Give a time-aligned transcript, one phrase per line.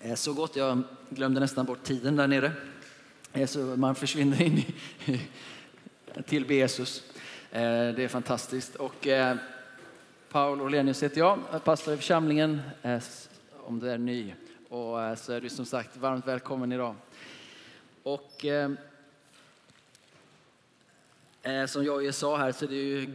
[0.00, 2.52] Eh, så gott, jag glömde nästan bort tiden där nere.
[3.32, 5.20] Eh, så man försvinner in i,
[6.26, 7.02] till Jesus.
[7.50, 8.74] Eh, det är fantastiskt.
[8.74, 9.08] Och
[10.30, 12.60] Paul Orlenius heter jag, pastor i församlingen,
[13.64, 14.34] om du är ny.
[14.68, 16.94] Och så är du som sagt varmt välkommen idag.
[18.02, 18.44] Och
[21.66, 23.06] som jag sa här så är det ju,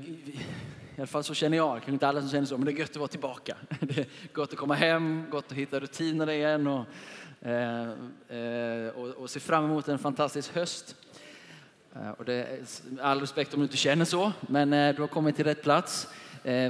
[0.96, 2.76] i alla fall så känner jag, kanske inte alla som känner så, men det är
[2.76, 3.56] gött att vara tillbaka.
[3.80, 6.86] Det är gott att komma hem, gott att hitta rutiner igen och,
[7.48, 7.90] eh,
[8.38, 10.96] eh och, och se fram emot en fantastisk höst.
[11.96, 12.60] Eh, och det
[13.02, 16.08] all respekt om du inte känner så, men eh, du har kommit till rätt plats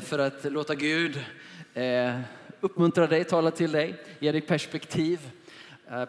[0.01, 1.25] för att låta Gud
[2.59, 5.31] uppmuntra dig, tala till dig, ge dig perspektiv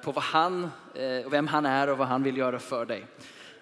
[0.02, 0.70] på vad han,
[1.30, 3.06] vem han är och vad han vill göra för dig.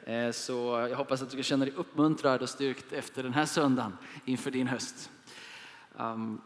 [0.07, 3.47] Eh, så jag hoppas att du ska känna dig uppmuntrad och styrkt efter den här
[3.47, 5.11] söndagen inför din höst.
[5.99, 6.41] Ehm,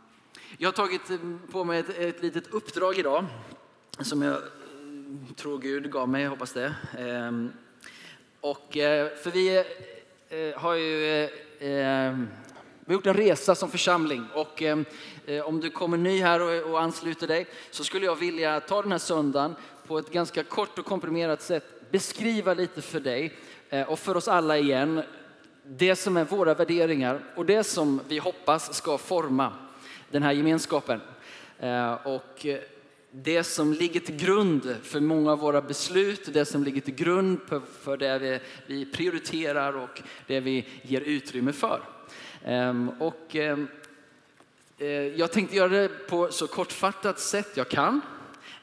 [0.58, 1.16] jag har tagit eh,
[1.52, 3.24] på mig ett, ett litet uppdrag idag
[4.00, 6.74] som jag eh, tror Gud gav mig, jag hoppas det.
[6.98, 7.52] Ehm,
[8.40, 8.68] och,
[9.22, 9.64] för vi
[10.56, 11.28] har ju
[11.60, 12.28] ehm,
[12.80, 14.78] vi har gjort en resa som församling och eh,
[15.44, 18.92] om du kommer ny här och, och ansluter dig så skulle jag vilja ta den
[18.92, 19.54] här söndagen
[19.86, 23.32] på ett ganska kort och komprimerat sätt beskriva lite för dig
[23.70, 25.02] eh, och för oss alla igen
[25.68, 29.52] det som är våra värderingar och det som vi hoppas ska forma
[30.10, 31.00] den här gemenskapen.
[31.58, 32.58] Eh, och eh,
[33.10, 37.40] det som ligger till grund för många av våra beslut, det som ligger till grund
[37.82, 41.80] för- det vi, prioriterar och det vi ger utrymme för.
[42.44, 43.68] Ehm, och ehm,
[45.16, 48.00] jag tänkte göra det på så kortfattat sätt jag kan.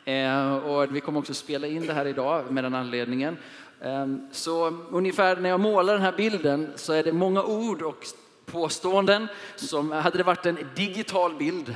[0.05, 3.37] Eh, Och vi kommer också spela in det här idag med den anledningen.
[3.81, 8.05] Ehm, så ungefär när jag målar den här bilden så är det många ord och
[8.45, 11.75] påståenden som, hade det varit en digital bild,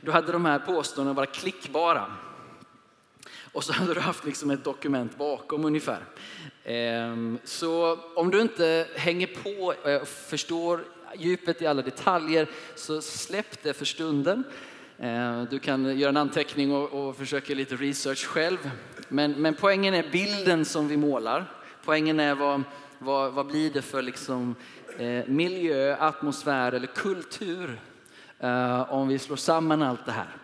[0.00, 2.12] då hade de här påståendena varit klickbara.
[3.52, 6.04] Och så hade du haft liksom ett dokument bakom ungefär.
[6.64, 10.84] Ehm, så om du inte hänger på eh, och förstår
[11.16, 14.44] djupet i alla detaljer så släpp det för stunden.
[15.00, 18.70] Eh, du kan göra en anteckning och, och försöka lite research själv.
[19.08, 21.52] Men, men poängen är bilden som vi målar.
[21.84, 22.62] Poängen är vad,
[22.98, 24.54] vad, vad blir det för liksom,
[24.98, 27.80] eh, miljö, atmosfär eller kultur
[28.38, 30.36] eh, om vi slår samman allt det här.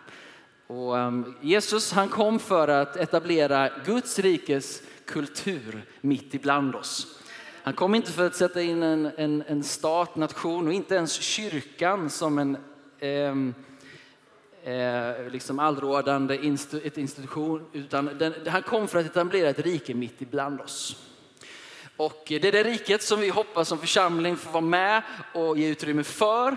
[0.67, 7.19] Och eh, Jesus han kom för att etablera Guds rikes kultur mitt ibland oss.
[7.63, 11.13] Han kom inte för att sätta in en, en, en stat, nation och inte ens
[11.13, 12.57] kyrkan som en
[12.99, 13.53] ehm,
[14.65, 17.65] eh, liksom allrådande instu, ett institution.
[17.73, 20.97] Utan den, han kom för att etablera ett rike mitt ibland oss.
[21.97, 25.01] Och det är det riket som vi hoppas som församling får vara med
[25.33, 26.51] och ge utrymme för.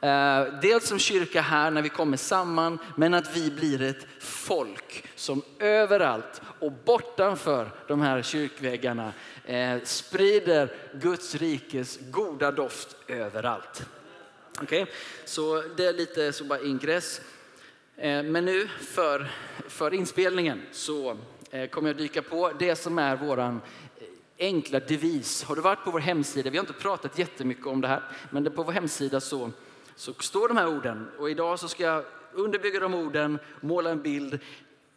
[0.00, 5.04] Eh, Dels som kyrka här när vi kommer samman, men att vi blir ett folk
[5.14, 9.12] som överallt och bortanför de här kyrkväggarna
[9.44, 13.86] eh, sprider Guds rikes goda doft överallt.
[14.62, 14.86] Okej,
[15.24, 17.20] så det är lite så bara ingress.
[18.02, 19.30] Eh, men nu för,
[19.68, 21.16] för inspelningen så
[21.50, 23.60] eh, kommer jag dyka på det som är våran
[23.98, 24.06] eh,
[24.38, 25.44] enkla devis.
[25.44, 26.50] Har du varit på vår hemsida?
[26.50, 29.50] Vi har inte pratat jättemycket om det här, men på vår hemsida så,
[29.96, 31.08] så står de här orden.
[31.18, 34.38] Och idag så ska jag underbygga de orden, måla en bild.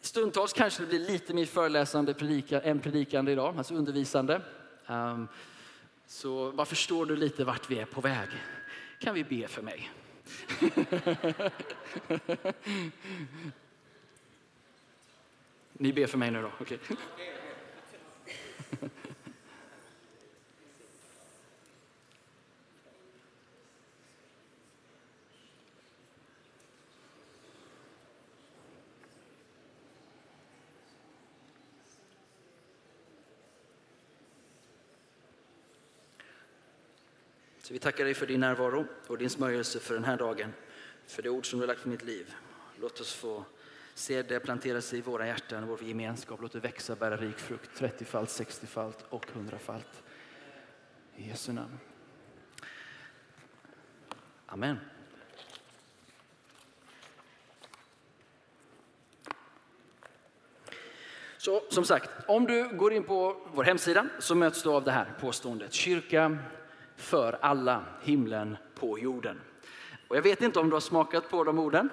[0.00, 4.40] Stundtals kanske det blir lite mer föreläsande predika, än predikande idag, alltså undervisande.
[4.86, 5.28] Um,
[6.06, 8.28] så bara förstår du lite vart vi är på väg.
[9.00, 9.90] Kan vi be för mig?
[15.72, 16.52] Ni ber för mig nu då?
[16.60, 16.78] Okay.
[37.74, 40.52] Så vi tackar dig för din närvaro och din smörjelse för den här dagen,
[41.06, 42.34] för det ord som du har lagt på mitt liv.
[42.80, 43.44] Låt oss få
[43.94, 46.40] se det plantera sig i våra hjärtan, vår gemenskap.
[46.42, 50.02] Låt det växa, bära rik frukt, 30-falt, 60-falt och 100-falt.
[51.16, 51.78] I Jesu namn.
[54.46, 54.78] Amen.
[61.38, 64.92] Så som sagt, om du går in på vår hemsida så möts du av det
[64.92, 65.72] här påståendet.
[65.72, 66.38] Kyrka
[66.96, 69.40] för alla, himlen på jorden.
[70.08, 71.90] Och jag vet inte om du har smakat på de orden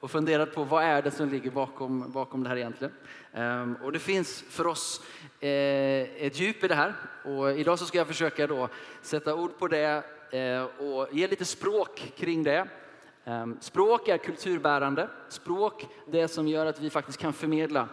[0.00, 2.94] och funderat på vad är det som ligger bakom, bakom det här egentligen.
[3.32, 5.00] Ehm, och det finns för oss
[5.40, 5.48] eh,
[6.26, 6.94] ett djup i det här.
[7.24, 8.68] Och idag så ska jag försöka då
[9.02, 12.68] sätta ord på det eh, och ge lite språk kring det.
[13.24, 15.08] Ehm, språk är kulturbärande.
[15.28, 17.88] Språk det som gör att vi faktiskt kan förmedla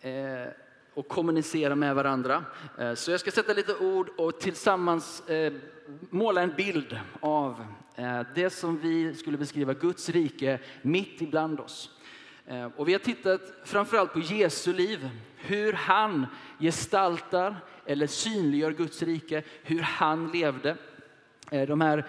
[0.00, 0.48] eh,
[0.94, 2.44] och kommunicera med varandra.
[2.78, 5.52] Eh, så jag ska sätta lite ord och tillsammans eh,
[6.10, 11.90] måla en bild av eh, det som vi skulle beskriva Guds rike mitt ibland oss.
[12.76, 16.26] Och vi har tittat framförallt på Jesu liv, hur han
[16.58, 17.56] gestaltar
[17.86, 20.76] eller synliggör Guds rike, hur han levde.
[21.50, 22.06] De här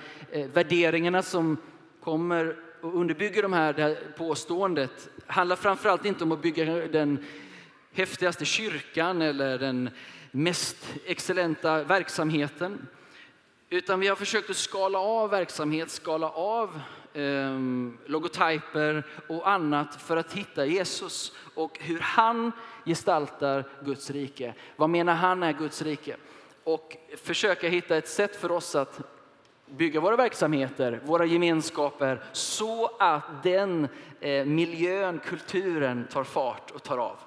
[0.54, 1.58] värderingarna som
[2.04, 7.26] kommer och underbygger de här, det här påståendet handlar framförallt inte om att bygga den
[7.96, 9.90] häftigaste kyrkan eller den
[10.32, 12.88] mest excellenta verksamheten.
[13.70, 16.82] Utan vi har försökt att skala av verksamhet, skala av
[17.14, 17.60] eh,
[18.06, 22.52] logotyper och annat för att hitta Jesus och hur han
[22.86, 24.54] gestaltar Guds rike.
[24.76, 26.16] Vad menar han är Guds rike?
[26.64, 29.00] Och försöka hitta ett sätt för oss att
[29.66, 33.88] bygga våra verksamheter, våra gemenskaper så att den
[34.20, 37.18] eh, miljön, kulturen tar fart och tar av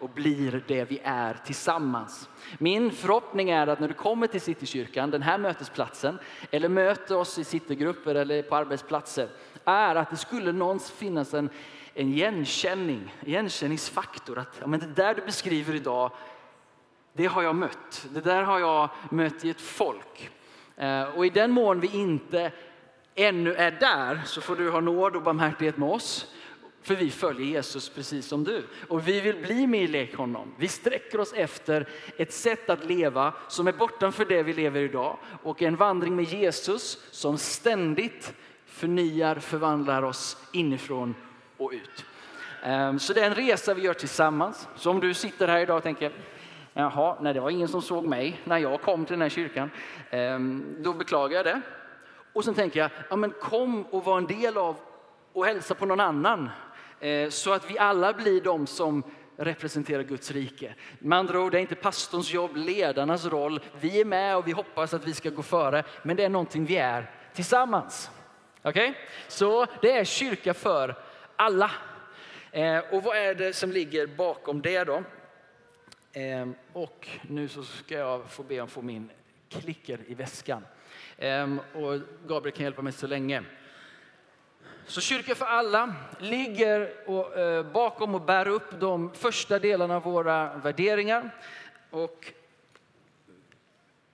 [0.00, 2.28] och blir det vi är tillsammans.
[2.58, 6.18] Min förhoppning är att när du kommer till Citykyrkan, den här mötesplatsen,
[6.50, 9.28] eller möter oss i citygrupper eller på arbetsplatser,
[9.64, 11.50] är att det skulle någonstans finnas en,
[11.94, 14.38] en igenkänning, igenkänningsfaktor.
[14.38, 16.10] Att ja, men det där du beskriver idag,
[17.12, 18.06] det har jag mött.
[18.10, 20.30] Det där har jag mött i ett folk.
[20.76, 22.52] Eh, och i den mån vi inte
[23.14, 26.34] ännu är där så får du ha nåd och barmhärtighet med oss.
[26.82, 28.66] För vi följer Jesus precis som du.
[28.88, 30.54] Och vi vill bli mer lik honom.
[30.58, 35.18] Vi sträcker oss efter ett sätt att leva som är bortanför det vi lever idag.
[35.42, 38.34] Och en vandring med Jesus som ständigt
[38.66, 41.14] förnyar, förvandlar oss inifrån
[41.56, 42.04] och ut.
[42.62, 44.68] Ehm, så det är en resa vi gör tillsammans.
[44.76, 46.12] Så om du sitter här idag och tänker
[46.72, 49.70] Jaha, nej det var ingen som såg mig när jag kom till den här kyrkan.
[50.10, 51.60] Ehm, då beklagar jag det.
[52.32, 54.76] Och sen tänker jag, ja men kom och var en del av
[55.32, 56.50] och hälsa på någon annan.
[57.00, 59.02] Eh, så att vi alla blir de som
[59.36, 60.74] representerar Guds rike.
[60.98, 63.60] Med andra ord, det är inte pastorns jobb, ledarnas roll.
[63.80, 66.64] Vi är med och vi hoppas att vi ska gå före, men det är någonting
[66.64, 68.10] vi är tillsammans.
[68.62, 68.90] Okej?
[68.90, 69.02] Okay?
[69.28, 70.94] Så det är kyrka för
[71.36, 71.70] alla.
[72.50, 75.02] Eh, och vad är det som ligger bakom det då?
[76.12, 79.10] Eh, och nu så ska jag få be om att få min
[79.48, 80.64] klicker i väskan.
[81.74, 83.44] Och Gabriel kan hjälpa mig så länge.
[84.88, 90.02] Så Kyrka för alla ligger och, eh, bakom och bär upp de första delarna av
[90.02, 91.30] våra värderingar.
[91.90, 92.32] Och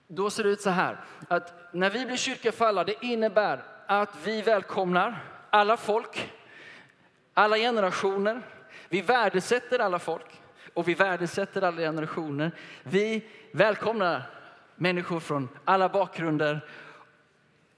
[0.07, 3.63] då ser det ut så här, att när vi blir kyrka för alla, det innebär
[3.87, 6.31] att vi välkomnar alla folk,
[7.33, 8.41] alla generationer.
[8.89, 10.41] Vi värdesätter alla folk
[10.73, 12.51] och vi värdesätter alla generationer.
[12.83, 14.23] Vi välkomnar
[14.75, 16.61] människor från alla bakgrunder,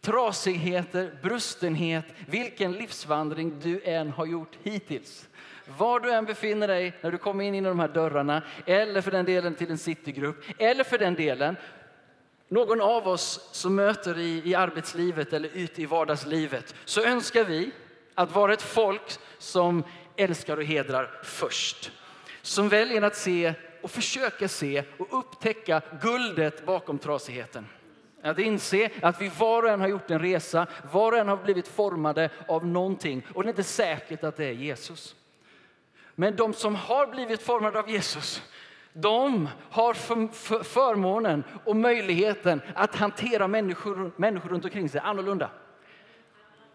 [0.07, 5.27] trasigheter, brustenhet, vilken livsvandring du än har gjort hittills.
[5.77, 9.11] Var du än befinner dig när du kommer in genom de här dörrarna, eller för
[9.11, 11.55] den delen till en citygrupp, eller för den delen
[12.47, 17.71] någon av oss som möter i, i arbetslivet eller ute i vardagslivet, så önskar vi
[18.15, 19.83] att vara ett folk som
[20.15, 21.91] älskar och hedrar först
[22.41, 27.67] som väljer att se och försöka se och upptäcka guldet bakom trasigheten.
[28.27, 31.37] Att inse att vi var och en har gjort en resa, var och en har
[31.37, 35.15] blivit formade av någonting och det är inte säkert att det är Jesus.
[36.15, 38.41] Men de som har blivit formade av Jesus,
[38.93, 39.93] de har
[40.63, 45.49] förmånen och möjligheten att hantera människor, människor runt omkring sig annorlunda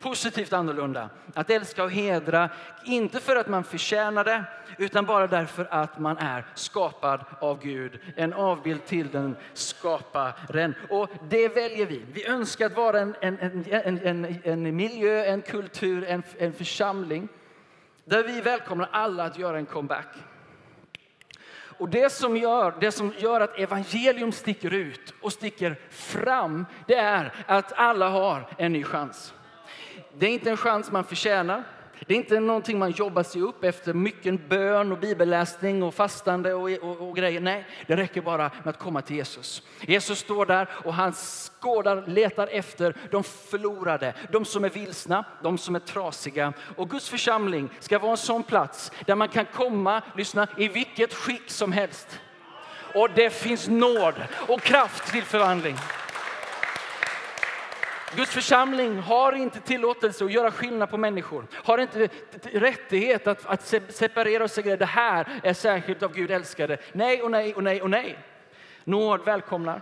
[0.02, 1.11] positivt annorlunda.
[1.35, 2.50] Att älska och hedra,
[2.85, 4.44] inte för att man förtjänar det,
[4.78, 8.00] utan bara därför att man är skapad av Gud.
[8.16, 10.75] En avbild till den skaparen.
[10.90, 12.04] Och det väljer vi.
[12.12, 13.38] Vi önskar att vara en, en,
[13.71, 17.28] en, en, en miljö, en kultur, en, en församling
[18.04, 20.09] där vi välkomnar alla att göra en comeback.
[21.78, 26.94] Och det som, gör, det som gör att evangelium sticker ut och sticker fram, det
[26.94, 29.35] är att alla har en ny chans.
[30.19, 31.64] Det är inte en chans man förtjänar.
[32.07, 36.54] Det är inte någonting man jobbar sig upp efter mycket bön och bibelläsning och fastande
[36.54, 37.40] och, och, och, grejer.
[37.40, 39.62] Nej, det räcker bara med att komma till Jesus.
[39.81, 45.59] Jesus står där och han skådar, letar efter de förlorade, de som är vilsna, de
[45.59, 46.52] som är trasiga.
[46.76, 51.14] Och Guds församling ska vara en sån plats där man kan komma, lyssna, i vilket
[51.14, 52.21] skick som helst.
[52.95, 54.14] Och det finns nåd
[54.49, 55.76] och kraft till förvandling.
[58.16, 61.47] Guds församling har inte tillåtelse att göra skillnad på människor.
[61.52, 62.09] Har inte
[62.52, 66.78] rättighet att, att separera och säga det här är särskilt av Gud älskade.
[66.92, 68.19] Nej och nej och nej och nej.
[68.85, 69.81] Nåd välkomnar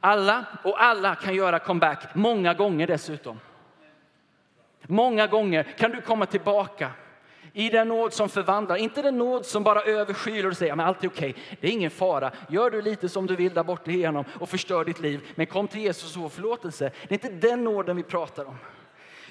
[0.00, 3.40] alla och alla kan göra comeback många gånger dessutom.
[4.82, 6.90] Många gånger kan du komma tillbaka
[7.52, 11.04] i den nåd som förvandlar, inte den nåd som bara överskyler och säger att allt
[11.04, 11.42] är okej, okay.
[11.60, 12.30] det är ingen fara.
[12.48, 15.68] Gör du lite som du vill där borta igenom och förstör ditt liv, men kom
[15.68, 16.90] till Jesus och få förlåtelse.
[17.08, 18.56] Det är inte den nåden vi pratar om.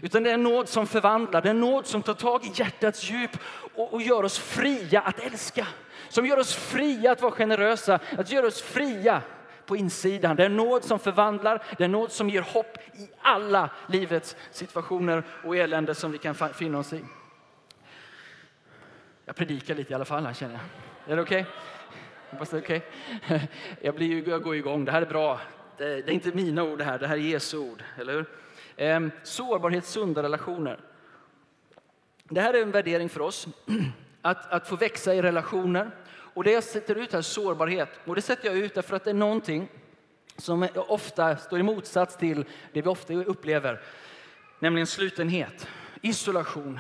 [0.01, 2.51] Utan det är en nåd som förvandlar, det är en nåd som tar tag i
[2.55, 3.31] hjärtats djup
[3.75, 5.67] och, och gör oss fria att älska.
[6.09, 9.21] Som gör oss fria att vara generösa, att göra oss fria
[9.65, 10.35] på insidan.
[10.35, 13.69] Det är en nåd som förvandlar, det är en nåd som ger hopp i alla
[13.87, 17.01] livets situationer och elände som vi kan finna oss i.
[19.25, 21.11] Jag predikar lite i alla fall här känner jag.
[21.11, 21.41] Är det okej?
[21.41, 21.53] Okay?
[22.29, 22.87] Hoppas det är okej.
[23.25, 23.39] Okay.
[23.81, 24.85] Jag, blir, jag går igång.
[24.85, 25.39] Det här är bra.
[25.77, 27.83] Det, det, är inte mina ord det här, det här är Jesu ord.
[27.99, 28.25] Eller hur?
[28.77, 30.79] Ehm, sårbarhet, sunda relationer.
[32.23, 33.47] Det här är en värdering för oss.
[34.21, 35.91] Att, att få växa i relationer.
[36.33, 37.89] Och det jag sätter ut här, sårbarhet.
[38.05, 39.69] Och det sätter jag ut därför att det är någonting
[40.37, 43.81] som ofta står i motsats till det vi ofta upplever.
[44.59, 45.67] Nämligen slutenhet,
[46.01, 46.79] isolation,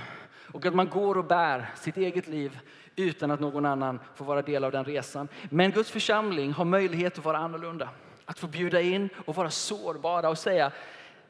[0.51, 2.59] och att man går och bär sitt eget liv
[2.95, 5.27] utan att någon annan får vara del av den resan.
[5.49, 7.89] Men Guds församling har möjlighet att vara annorlunda.
[8.25, 10.71] Att få bjuda in och vara sårbara och säga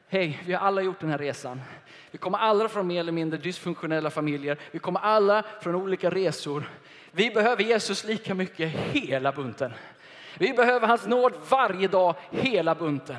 [0.08, 1.60] Hej, vi har alla gjort den här resan.
[2.10, 4.58] Vi kommer alla från mer eller mindre dysfunktionella familjer.
[4.70, 6.70] Vi kommer alla från olika resor.
[7.10, 9.72] Vi behöver Jesus lika mycket hela bunten.
[10.38, 13.16] Vi behöver hans nåd varje dag, hela bunten.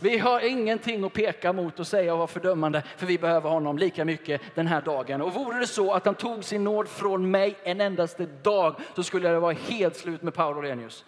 [0.00, 3.78] Vi har ingenting att peka mot och säga och vara fördömande, för vi behöver honom
[3.78, 5.22] lika mycket den här dagen.
[5.22, 9.02] Och vore det så att han tog sin nåd från mig en endaste dag, så
[9.02, 11.04] skulle det vara helt slut med Paul Orenius.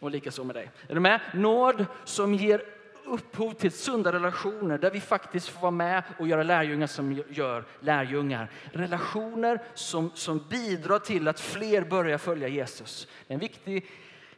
[0.00, 0.70] Och likaså med dig.
[0.88, 1.20] Är du med?
[1.34, 2.62] Nåd som ger
[3.04, 7.64] upphov till sunda relationer där vi faktiskt får vara med och göra lärjungar som gör
[7.80, 8.50] lärjungar.
[8.72, 13.08] Relationer som, som bidrar till att fler börjar följa Jesus.
[13.28, 13.86] En viktig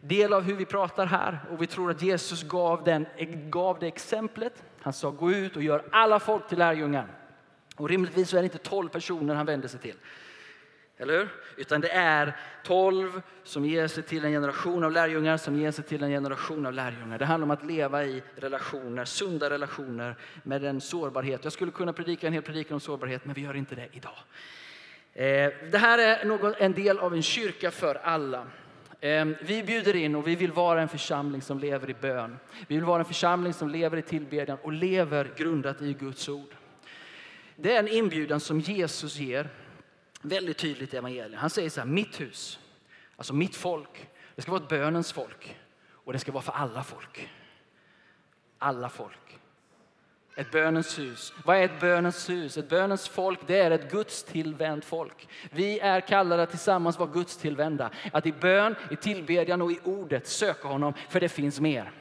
[0.08, 3.06] del av hur vi pratar här och vi tror att Jesus gav, den,
[3.50, 4.64] gav det exemplet.
[4.80, 7.06] Han sa gå ut och gör alla folk till lärjungar.
[7.76, 9.96] Och rimligtvis så är det inte tolv personer han vänder sig till.
[10.96, 11.28] Eller hur?
[11.56, 15.84] Utan det är tolv som ger sig till en generation av lärjungar som ger sig
[15.84, 17.18] till en generation av lärjungar.
[17.18, 21.44] Det handlar om att leva i relationer, sunda relationer med en sårbarhet.
[21.44, 24.18] Jag skulle kunna predika en hel predikan om sårbarhet men vi gör inte det idag.
[25.12, 28.46] Eh, det här är en del av en kyrka för alla.
[29.04, 32.38] Ehm, vi bjuder in och vi vill vara en församling som lever i bön.
[32.68, 36.54] Vi vill vara en församling som lever i tillbedjan och lever grundat i Guds ord.
[37.56, 39.48] Det är en inbjudan som Jesus ger
[40.22, 41.40] väldigt tydligt i evangeliet.
[41.40, 42.58] Han säger så här, mitt hus,
[43.16, 45.56] alltså mitt folk, det ska vara ett bönens folk
[45.86, 47.30] och det ska vara för alla folk.
[48.58, 49.38] Alla folk.
[50.36, 51.32] Ett bönens hus.
[51.44, 52.58] Vad är ett bönens hus?
[52.58, 55.28] Ett bönens folk det är ett gudstillvänt folk.
[55.50, 57.90] Vi är kallade att tillsammans vara gudstillvända.
[58.12, 61.92] Att i bön, i tillbedjan och i ordet söka honom, för det finns mer.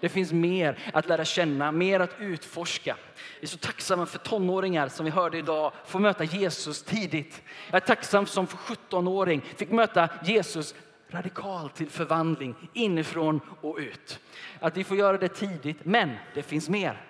[0.00, 2.96] Det finns mer att lära känna, mer att utforska.
[3.40, 7.42] Vi är så tacksamma för tonåringar som vi hörde idag får möta Jesus tidigt.
[7.70, 10.74] Jag är tacksam som för 17-åring fick möta Jesus
[11.10, 14.20] radikalt till förvandling inifrån och ut.
[14.60, 17.07] Att vi får göra det tidigt, men det finns mer.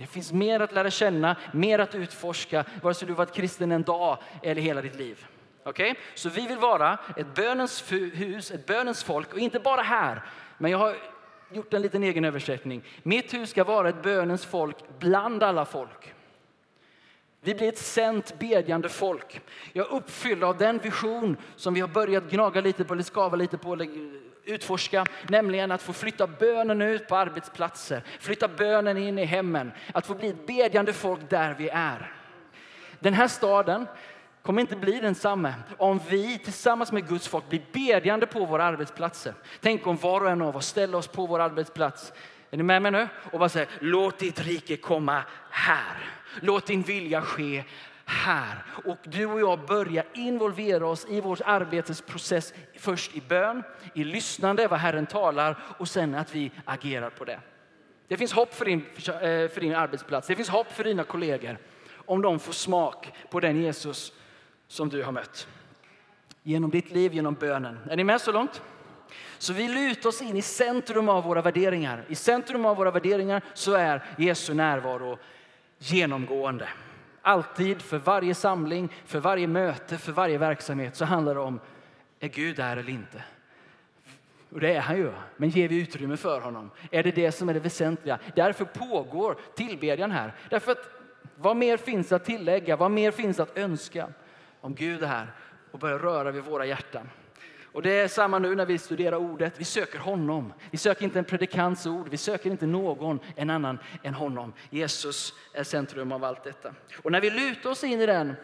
[0.00, 3.82] Det finns mer att lära känna, mer att utforska, vare sig du varit kristen en
[3.82, 5.26] dag eller hela ditt liv.
[5.64, 5.94] Okay?
[6.14, 10.22] Så vi vill vara ett bönens hus, ett bönens folk och inte bara här.
[10.58, 10.96] Men jag har
[11.52, 12.82] gjort en liten egen översättning.
[13.02, 16.14] Mitt hus ska vara ett bönens folk bland alla folk.
[17.40, 19.40] Vi blir ett sänt bedjande folk.
[19.72, 23.36] Jag är uppfylld av den vision som vi har börjat gnaga lite på, eller skava
[23.36, 23.76] lite på,
[24.44, 30.06] utforska, nämligen att få flytta bönen ut på arbetsplatser, flytta bönen in i hemmen, att
[30.06, 32.12] få bli ett bedjande folk där vi är.
[32.98, 33.86] Den här staden
[34.42, 39.34] kommer inte bli densamma om vi tillsammans med Guds folk blir bedjande på våra arbetsplatser.
[39.60, 42.12] Tänk om var och en av oss ställer oss på vår arbetsplats
[42.50, 43.08] är ni med mig nu?
[43.32, 45.98] Och bara säger, låt ditt rike komma här.
[46.40, 47.64] Låt din vilja ske
[48.10, 48.64] här.
[48.84, 53.62] Och du och jag börjar involvera oss i vår arbetsprocess först i bön,
[53.94, 57.40] i lyssnande vad Herren talar och sen att vi agerar på det.
[58.08, 61.58] Det finns hopp för din, eh, för din arbetsplats, det finns hopp för dina kollegor
[62.06, 64.12] om de får smak på den Jesus
[64.68, 65.48] som du har mött.
[66.42, 67.78] Genom ditt liv, genom bönen.
[67.90, 68.62] Är ni med så långt?
[69.38, 72.04] Så vi lutar oss in i centrum av våra värderingar.
[72.08, 75.18] I centrum av våra värderingar så är Jesu närvaro
[75.78, 76.68] genomgående.
[77.22, 81.60] Alltid, för varje samling, för varje möte, för varje verksamhet så handlar det om,
[82.20, 83.24] är Gud där eller inte?
[84.52, 86.70] Och det är han ju, men ger vi utrymme för honom?
[86.90, 88.18] Är det det som är det väsentliga?
[88.34, 90.34] Därför pågår tillbedjan här.
[90.50, 90.90] Därför att
[91.36, 92.76] vad mer finns att tillägga?
[92.76, 94.08] Vad mer finns att önska?
[94.60, 95.32] Om Gud är här
[95.70, 97.08] och börjar röra vid våra hjärtan.
[97.72, 99.60] Och det är samma nu när vi studerar ordet.
[99.60, 100.52] Vi söker honom.
[100.70, 102.08] Vi söker inte en predikants ord.
[102.08, 104.52] Vi söker inte någon en annan än honom.
[104.70, 106.74] Jesus är centrum av allt detta.
[107.02, 108.34] Och när vi lutar oss in i den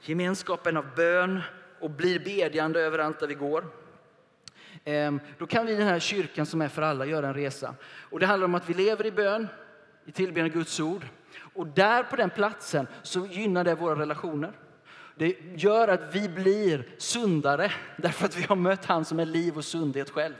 [0.00, 1.40] gemenskapen av bön
[1.80, 3.64] och blir bedjande överallt där vi går.
[4.84, 7.74] Ehm, då kan vi i den här kyrkan som är för alla göra en resa.
[7.82, 9.48] Och det handlar om att vi lever i bön,
[10.06, 11.06] i tillbedjan av Guds ord.
[11.54, 14.52] Och där på den platsen så gynnar det våra relationer.
[15.18, 19.56] Det gör att vi blir sundare därför att vi har mött han som är liv
[19.56, 20.34] och sundhet själv.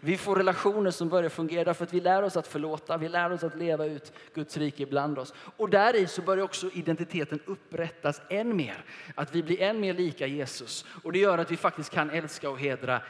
[0.00, 3.32] Vi får relationer som börjar fungera därför att vi lär oss att förlåta, vi lär
[3.32, 5.34] oss att leva ut Guds rike bland oss.
[5.56, 8.84] Och där i så börjar också identiteten upprättas än mer.
[9.14, 10.84] Att vi blir än mer lika Jesus.
[11.02, 13.00] Och det gör att vi faktiskt kan älska och hedra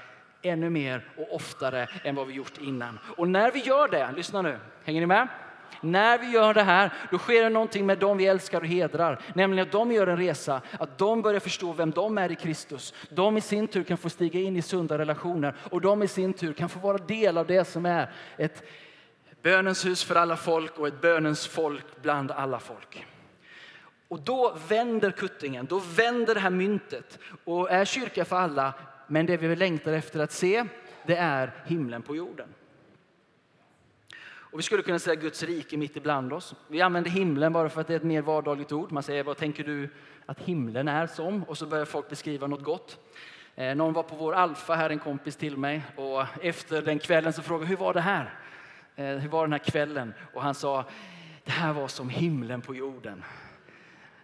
[0.42, 2.98] ännu mer och oftare än vad vi gjort innan.
[3.16, 5.28] Och när vi gör det, lyssna nu, hänger ni med?
[5.80, 9.20] När vi gör det här, då sker det någonting med dem vi älskar och hedrar.
[9.34, 12.94] Nämligen att de gör en resa, att de börjar förstå vem de är i Kristus.
[13.10, 16.32] De i sin tur kan få stiga in i sunda relationer och de i sin
[16.32, 18.62] tur kan få vara del av det som är ett
[19.42, 23.06] bönens hus för alla folk och ett bönens folk bland alla folk.
[24.08, 28.74] Och då vänder kuttingen, då vänder det här myntet och är kyrka för alla.
[29.06, 30.64] Men det vi längtar efter att se,
[31.06, 32.48] det är himlen på jorden.
[34.54, 36.54] Och vi skulle kunna säga Guds rike mitt ibland oss.
[36.68, 38.92] Vi använder himlen bara för att det är ett mer vardagligt ord.
[38.92, 39.88] Man säger vad tänker du
[40.26, 41.44] att himlen är som?
[41.44, 42.98] Och så börjar folk beskriva något gott.
[43.54, 45.82] Eh, någon var på vår Alfa här, en kompis till mig.
[45.96, 48.34] Och efter den kvällen så frågade hur var det här?
[48.96, 50.14] Eh, hur var den här kvällen?
[50.34, 50.84] Och han sa
[51.44, 53.24] det här var som himlen på jorden.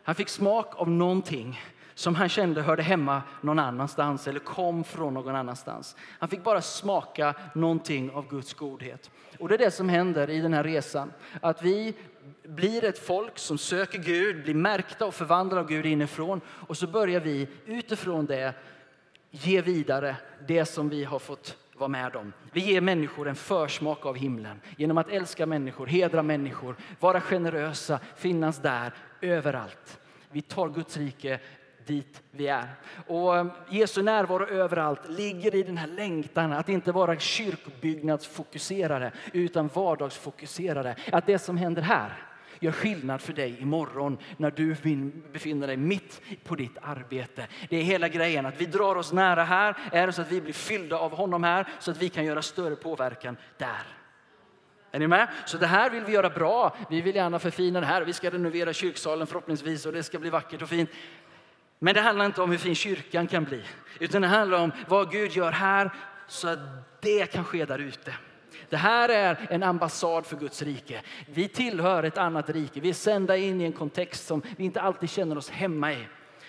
[0.02, 1.60] Han fick smak av någonting
[1.94, 5.96] som han kände hörde hemma någon annanstans eller kom från någon annanstans.
[6.18, 9.10] Han fick bara smaka någonting av Guds godhet.
[9.38, 11.12] Och det är det som händer i den här resan.
[11.40, 11.94] Att vi
[12.42, 16.40] blir ett folk som söker Gud, blir märkta och förvandlade av Gud inifrån.
[16.48, 18.54] Och så börjar vi utifrån det
[19.30, 20.16] ge vidare
[20.46, 22.32] det som vi har fått vara med om.
[22.52, 28.00] Vi ger människor en försmak av himlen genom att älska människor, hedra människor, vara generösa,
[28.16, 30.00] finnas där överallt.
[30.32, 31.40] Vi tar Guds rike
[31.90, 32.68] dit vi är.
[33.06, 39.68] Och eh, Jesu närvaro överallt ligger i den här längtan att inte vara kyrkbyggnadsfokuserade utan
[39.74, 40.96] vardagsfokuserade.
[41.12, 42.26] Att det som händer här
[42.60, 44.76] gör skillnad för dig imorgon när du
[45.32, 47.46] befinner dig mitt på ditt arbete.
[47.68, 50.40] Det är hela grejen att vi drar oss nära här, är det så att vi
[50.40, 54.00] blir fyllda av honom här så att vi kan göra större påverkan där.
[54.92, 55.28] Är ni med?
[55.46, 56.76] Så det här vill vi göra bra.
[56.90, 58.02] Vi vill gärna förfina det här.
[58.02, 60.90] Vi ska renovera kyrksalen förhoppningsvis och det ska bli vackert och fint.
[61.82, 63.62] Men det handlar inte om hur fin kyrkan kan bli,
[63.98, 65.90] utan det handlar om vad Gud gör här
[66.28, 66.58] så att
[67.00, 68.14] det kan ske där ute.
[68.68, 71.02] Det här är en ambassad för Guds rike.
[71.26, 72.80] Vi tillhör ett annat rike.
[72.80, 76.06] Vi är sända in i en kontext som vi inte alltid känner oss hemma i.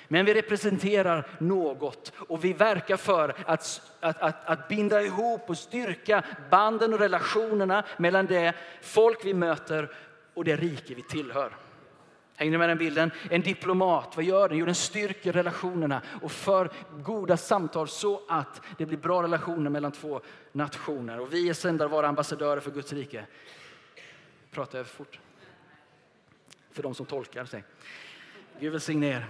[0.08, 5.58] Men vi representerar något och vi verkar för att, att, att, att binda ihop och
[5.58, 9.92] styrka banden och relationerna mellan det folk vi möter
[10.34, 11.52] och det rike vi tillhör.
[12.42, 13.12] Hänger ni med den bilden?
[13.30, 14.58] En diplomat, vad gör den?
[14.58, 16.70] Jo, den styrker relationerna och för
[17.04, 21.20] goda samtal så att det blir bra relationer mellan två nationer.
[21.20, 23.26] Och vi är sända att vara ambassadörer för Guds rike.
[24.52, 25.20] Pratar jag för fort?
[26.72, 27.64] För de som tolkar sig.
[28.60, 29.26] Gud välsigne er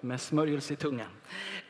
[0.00, 1.06] med smörjelse i tungan.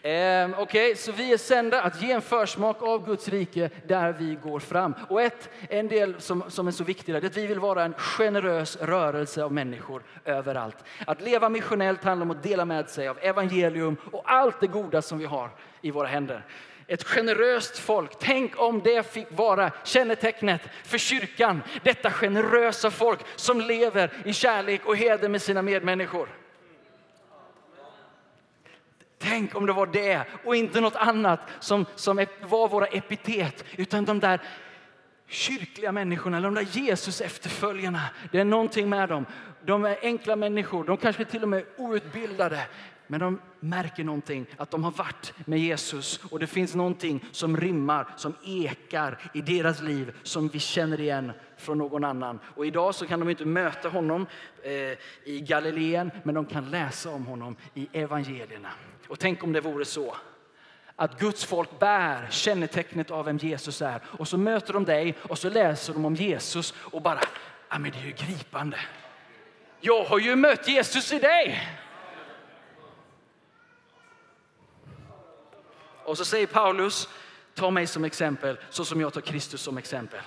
[0.03, 4.13] Eh, Okej, okay, så vi är sända att ge en försmak av Guds rike där
[4.13, 4.95] vi går fram.
[5.09, 7.95] Och ett, en del som, som är så viktig är att vi vill vara en
[7.95, 10.85] generös rörelse av människor överallt.
[11.07, 15.03] Att leva missionellt handlar om att dela med sig av evangelium och allt det goda
[15.03, 16.47] som vi har i våra händer.
[16.87, 18.13] Ett generöst folk.
[18.21, 21.63] Tänk om det fick vara kännetecknet för kyrkan.
[21.83, 26.29] Detta generösa folk som lever i kärlek och heder med sina medmänniskor.
[29.19, 34.05] Tänk om det var det och inte något annat som, som var våra epitet, utan
[34.05, 34.41] de där
[35.29, 38.01] kyrkliga människorna, de där Jesus efterföljarna.
[38.33, 39.27] Det är någonting med dem.
[39.65, 42.67] De är enkla människor, de kanske till och med är outbildade.
[43.07, 47.57] Men de märker någonting, att de har varit med Jesus och det finns någonting som
[47.57, 52.39] rimmar, som ekar i deras liv som vi känner igen från någon annan.
[52.55, 54.27] Och idag så kan de inte möta honom
[54.63, 54.73] eh,
[55.25, 58.71] i Galileen, men de kan läsa om honom i evangelierna.
[59.09, 60.17] Och tänk om det vore så
[60.97, 64.01] att Guds folk bär kännetecknet av vem Jesus är.
[64.19, 67.21] Och så möter de dig och så läser de om Jesus och bara,
[67.71, 68.79] ja men det är ju gripande.
[69.81, 71.69] Jag har ju mött Jesus i dig.
[76.05, 77.09] Och så säger Paulus,
[77.55, 80.21] ta mig som exempel så som jag tar Kristus som exempel.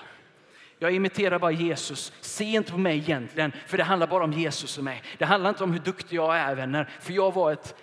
[0.80, 2.14] Jag imiterar bara Jesus.
[2.22, 5.04] Se inte på mig egentligen, för det handlar bara om Jesus och mig.
[5.18, 7.76] Det handlar inte om hur duktig jag är vänner, för jag var ett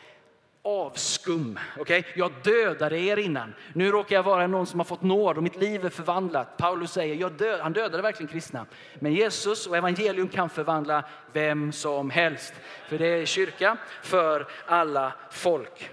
[0.66, 1.58] avskum.
[1.78, 2.02] Okay?
[2.14, 3.54] Jag dödade er innan.
[3.72, 6.56] Nu råkar jag vara någon som har fått nåd och mitt liv är förvandlat.
[6.56, 8.66] Paulus säger, jag död, han dödade verkligen kristna.
[8.98, 12.54] Men Jesus och evangelium kan förvandla vem som helst.
[12.88, 15.90] För det är kyrka för alla folk.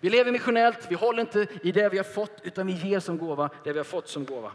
[0.00, 3.18] Vi lever missionellt, vi håller inte i det vi har fått utan vi ger som
[3.18, 4.52] gåva det vi har fått som gåva.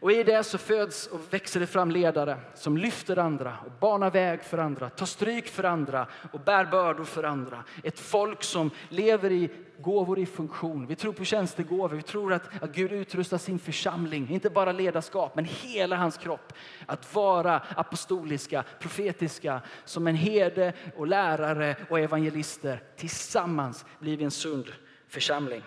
[0.00, 4.10] Och i det så föds och växer det fram ledare som lyfter andra och banar
[4.10, 7.64] väg för andra, tar stryk för andra och bär bördor för andra.
[7.82, 10.86] Ett folk som lever i gåvor i funktion.
[10.86, 11.96] Vi tror på tjänstegåvor.
[11.96, 16.52] Vi tror att, att Gud utrustar sin församling, inte bara ledarskap, men hela hans kropp.
[16.86, 22.82] Att vara apostoliska, profetiska, som en herde och lärare och evangelister.
[22.96, 24.72] Tillsammans blir vi en sund
[25.08, 25.62] församling.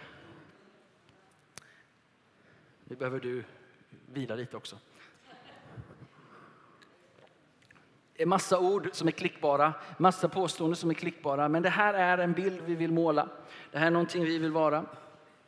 [2.85, 3.43] Nu behöver du
[4.13, 4.77] vila lite också.
[8.15, 11.49] Det är massa ord som är klickbara, massa påståenden som är klickbara.
[11.49, 13.29] Men det här är en bild vi vill måla.
[13.71, 14.85] Det här är någonting vi vill vara.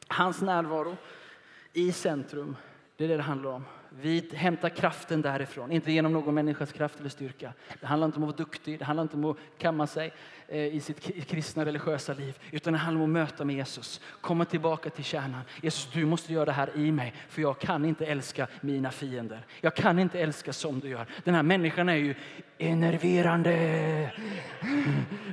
[0.08, 0.98] Hans närvaro
[1.74, 2.56] i centrum,
[2.98, 3.66] det är det det handlar om.
[4.02, 7.54] Vi hämtar kraften därifrån, inte genom någon människas kraft eller styrka.
[7.80, 10.14] Det handlar inte om att vara duktig, det handlar inte om att kamma sig
[10.48, 14.46] eh, i sitt kristna religiösa liv, utan det handlar om att möta med Jesus, komma
[14.46, 15.42] tillbaka till kärnan.
[15.62, 19.46] Jesus, du måste göra det här i mig, för jag kan inte älska mina fiender.
[19.62, 21.06] Jag kan inte älska som du gör.
[21.24, 22.16] Den här människan är ju
[22.58, 24.12] enerverande.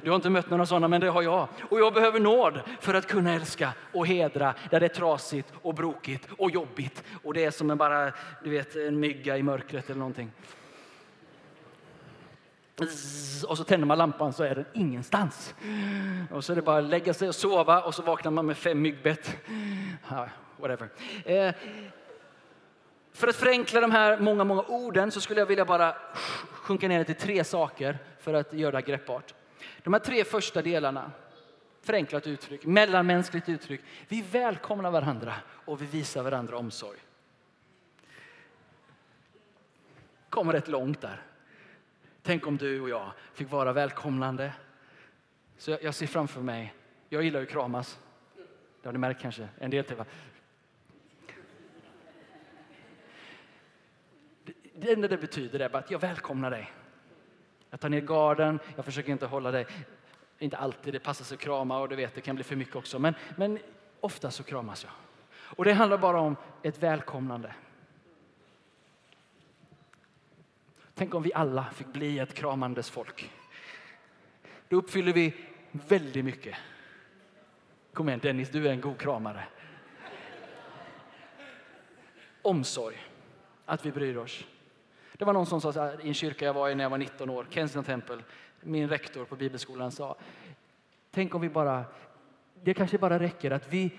[0.03, 1.48] Du har inte mött några sådana, men det har jag.
[1.70, 5.75] Och jag behöver nåd för att kunna älska och hedra där det är trasigt och
[5.75, 7.05] brokigt och jobbigt.
[7.22, 8.12] Och det är som en bara,
[8.44, 10.33] du vet, en mygga i mörkret eller någonting.
[13.49, 15.55] Och så tänder man lampan så är den ingenstans.
[16.31, 18.57] Och så är det bara att lägga sig och sova och så vaknar man med
[18.57, 19.37] fem myggbett.
[20.57, 20.88] whatever.
[21.25, 21.55] Eh,
[23.12, 25.97] för att förenkla de här många, många orden så skulle jag vilja bara
[26.53, 29.35] sjunka ner till tre saker för att göra det greppbart.
[29.83, 31.11] De här tre första delarna,
[31.83, 33.81] förenklat uttryck, mellanmänskligt uttryck.
[34.09, 35.35] Vi välkomnar varandra
[35.65, 36.99] och vi visar varandra omsorg.
[40.33, 41.23] Kommer rätt långt där.
[42.23, 44.53] Tänk om du och jag fick vara välkomnande.
[45.57, 46.75] Så jag, jag ser framför mig,
[47.09, 47.99] jag gillar ju kramas.
[48.83, 50.05] Det har ni märkt kanske, en del till va?
[54.75, 56.73] Det enda det betyder är att jag välkomnar dig.
[57.71, 59.66] Jag tar ner garden, jag försöker inte hålla dig,
[60.38, 62.77] inte alltid, det passar sig att krama och du vet, det kan bli för mycket
[62.77, 62.99] också.
[62.99, 63.59] Men, men
[64.01, 64.92] ofta så kramas jag.
[65.57, 67.55] Och det handlar bara om ett välkomnande.
[70.94, 73.31] Tänk om vi alla fick bli ett kramandes folk.
[74.68, 75.35] Då uppfyller vi
[75.70, 76.57] väldigt mycket.
[77.92, 79.44] Kom igen Dennis, du är en god kramare.
[82.42, 82.96] Omsorg,
[83.64, 84.44] att vi bryr oss.
[85.12, 86.90] Det var någon som sa så här, i en kyrka jag var i när jag
[86.90, 88.24] var 19 år, Kensington Temple,
[88.61, 90.16] min rektor på bibelskolan sa,
[91.11, 91.85] tänk om vi bara,
[92.62, 93.90] det kanske bara räcker att vi,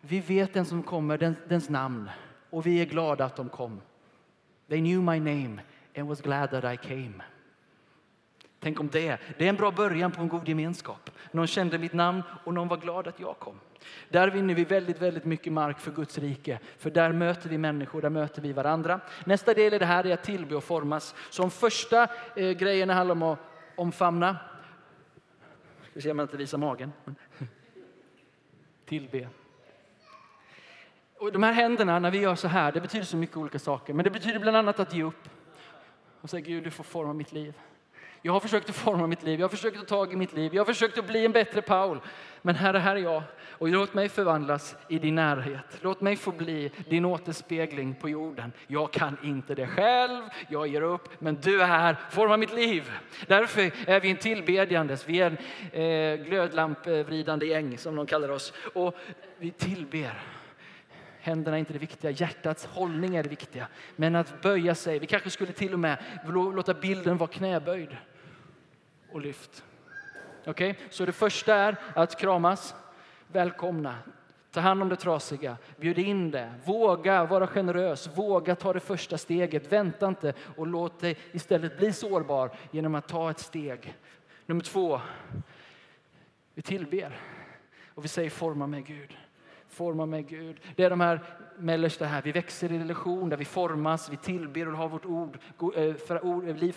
[0.00, 2.10] vi vet den som kommer, den, dens namn
[2.50, 3.80] och vi är glada att de kom.
[4.68, 5.62] They knew my name
[5.96, 7.22] and was glad that I came.
[8.60, 9.18] Tänk om det.
[9.38, 11.10] Det är en bra början på en god gemenskap.
[11.30, 13.60] Någon kände mitt namn och någon var glad att jag kom.
[14.08, 16.58] Där vinner vi väldigt, väldigt mycket mark för Guds rike.
[16.78, 19.00] För där möter vi människor, där möter vi varandra.
[19.24, 21.14] Nästa del i det här är att tillbe och formas.
[21.30, 23.38] Som första eh, grejen handlar om att
[23.76, 24.36] omfamna.
[25.82, 26.92] Ska vi se om jag inte visar magen.
[28.84, 29.28] Tillbe.
[31.18, 33.94] Och de här händerna, när vi gör så här, det betyder så mycket olika saker.
[33.94, 35.28] Men det betyder bland annat att ge upp
[36.22, 37.54] och säger Gud, du får forma mitt liv.
[38.24, 40.32] Jag har försökt att forma mitt liv, jag har försökt att ta tag i mitt
[40.32, 42.00] liv, jag har försökt att bli en bättre Paul.
[42.42, 45.78] Men Herre, här är jag och låt mig förvandlas i din närhet.
[45.80, 48.52] Låt mig få bli din återspegling på jorden.
[48.66, 52.92] Jag kan inte det själv, jag ger upp, men du är här, forma mitt liv.
[53.26, 55.36] Därför är vi en tillbedjandes, vi är en
[55.82, 58.52] eh, glödlampvridande gäng som de kallar oss.
[58.74, 58.94] Och
[59.38, 60.41] vi tillber.
[61.24, 63.68] Händerna är inte det viktiga, hjärtats hållning är det viktiga.
[63.96, 67.96] Men att böja sig, vi kanske skulle till och med låta bilden vara knäböjd
[69.12, 69.64] och lyft.
[70.46, 70.84] Okej, okay?
[70.90, 72.74] så det första är att kramas,
[73.28, 73.94] välkomna,
[74.50, 79.18] ta hand om det trasiga, bjud in det, våga vara generös, våga ta det första
[79.18, 83.96] steget, vänta inte och låt dig istället bli sårbar genom att ta ett steg.
[84.46, 85.00] Nummer två,
[86.54, 87.20] vi tillber
[87.94, 89.16] och vi säger forma mig Gud.
[89.72, 90.60] Forma mig Gud.
[90.76, 91.20] Det är de här
[91.58, 92.22] mellersta här.
[92.22, 95.38] Vi växer i relation, där vi formas, vi tillber och har vårt ord,
[95.76, 96.72] eh, för, eh, liv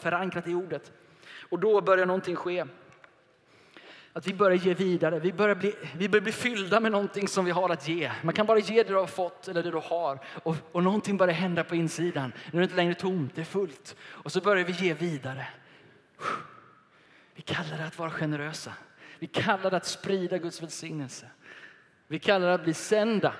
[0.00, 0.92] förankrat i ordet.
[1.48, 2.64] Och då börjar någonting ske.
[4.12, 5.18] Att vi börjar ge vidare.
[5.18, 8.12] Vi börjar, bli, vi börjar bli fyllda med någonting som vi har att ge.
[8.22, 10.18] Man kan bara ge det du har fått eller det du har.
[10.42, 12.32] Och, och någonting börjar hända på insidan.
[12.52, 13.96] Nu är det inte längre tomt, det är fullt.
[14.02, 15.46] Och så börjar vi ge vidare.
[17.34, 18.72] Vi kallar det att vara generösa.
[19.18, 21.26] Vi kallar det att sprida Guds välsignelse.
[22.08, 23.32] Vi kallar det att bli sända.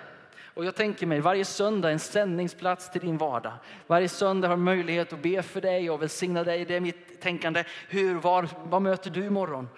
[0.54, 3.52] Och jag tänker mig varje söndag en sändningsplats till din vardag.
[3.86, 6.64] Varje söndag har möjlighet att be för dig och välsigna dig.
[6.64, 7.64] Det är mitt tänkande.
[7.88, 9.68] Hur, var, vad möter du imorgon?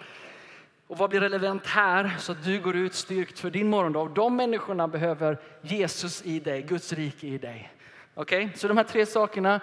[0.87, 3.99] Och vad blir relevant här så att du går ut styrkt för din morgondag?
[3.99, 7.73] Och de människorna behöver Jesus i dig, Guds rike i dig.
[8.13, 8.57] Okej, okay?
[8.57, 9.61] så de här tre sakerna.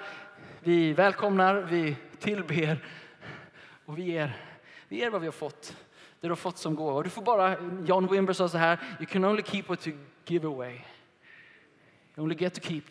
[0.60, 2.78] Vi välkomnar, vi tillber
[3.84, 4.36] och vi ger,
[4.88, 5.76] vi ger vad vi har fått.
[6.24, 7.02] Det du har fått som gåva.
[7.02, 7.56] Du får bara,
[7.86, 10.72] John Wimber sa så här, you can only keep what you give away.
[12.16, 12.82] You only get to keep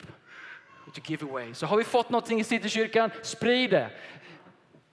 [0.85, 1.53] what you give away.
[1.53, 3.89] Så har vi fått någonting i Citykyrkan, sprid det.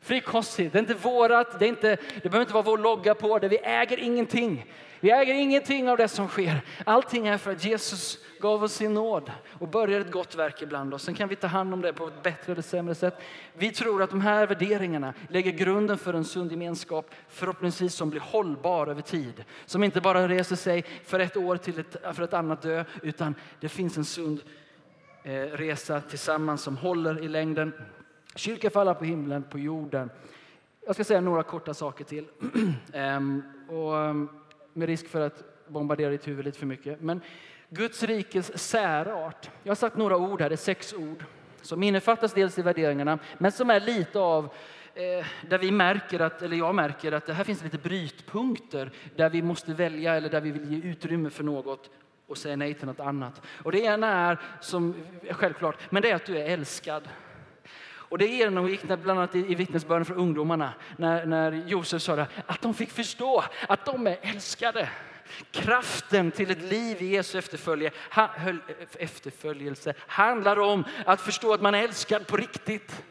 [0.01, 3.39] Frikostigt, det är inte vårat, det, är inte, det behöver inte vara vår logga på
[3.39, 3.49] det.
[3.49, 4.67] Vi äger ingenting.
[5.01, 6.61] Vi äger ingenting av det som sker.
[6.85, 10.95] Allting är för att Jesus gav oss sin nåd och började ett gott verk ibland
[10.95, 11.03] oss.
[11.03, 13.21] Sen kan vi ta hand om det på ett bättre eller sämre sätt.
[13.55, 18.21] Vi tror att de här värderingarna lägger grunden för en sund gemenskap, förhoppningsvis som blir
[18.21, 19.45] hållbar över tid.
[19.67, 23.35] Som inte bara reser sig för ett år till ett, för ett annat dö, utan
[23.61, 24.41] det finns en sund
[25.23, 27.73] eh, resa tillsammans som håller i längden.
[28.35, 30.11] Kyrka för alla på himlen, på jorden.
[30.87, 32.27] Jag ska säga några korta saker till.
[32.93, 34.29] Ehm, och, ehm,
[34.73, 37.01] med risk för att bombardera ditt huvud lite för mycket.
[37.01, 37.21] Men
[37.69, 39.51] Guds rikes särart.
[39.63, 41.25] Jag har sagt några ord här, det är sex ord
[41.63, 44.45] som innefattas dels i värderingarna, men som är lite av
[44.95, 49.31] eh, där vi märker att, eller jag märker att det här finns lite brytpunkter där
[49.31, 51.91] vi måste välja eller där vi vill ge utrymme för något
[52.27, 53.43] och säga nej till något annat.
[53.63, 54.95] Och det ena är, som
[55.31, 57.09] självklart, men det är att du är älskad.
[58.11, 62.63] Och det genomgick bland annat i vittnesbörden för ungdomarna när, när Josef sa det, att
[62.63, 64.89] de fick förstå att de är älskade.
[65.51, 67.39] Kraften till ett liv i Jesu
[68.99, 73.03] efterföljelse handlar om att förstå att man är älskad på riktigt.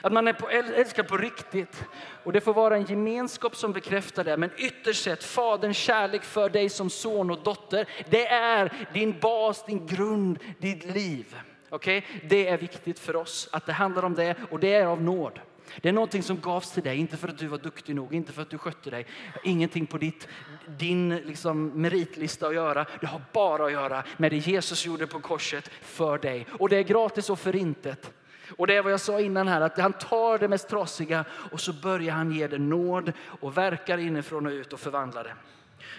[0.00, 1.84] Att man är på, älskad på riktigt.
[2.24, 4.36] Och det får vara en gemenskap som bekräftar det.
[4.36, 9.66] Men ytterst sett, Faderns kärlek för dig som son och dotter, det är din bas,
[9.66, 11.36] din grund, ditt liv.
[11.72, 12.02] Okay?
[12.28, 15.40] Det är viktigt för oss att det handlar om det och det är av nåd.
[15.80, 18.32] Det är någonting som gavs till dig, inte för att du var duktig nog, inte
[18.32, 19.06] för att du skötte dig.
[19.44, 20.28] Ingenting på ditt,
[20.66, 22.86] din liksom, meritlista att göra.
[23.00, 26.46] Det har bara att göra med det Jesus gjorde på korset för dig.
[26.58, 28.12] Och det är gratis och förintet.
[28.56, 31.60] Och det är vad jag sa innan här, att han tar det mest trasiga och
[31.60, 35.34] så börjar han ge det nåd och verkar inifrån och ut och förvandlar det.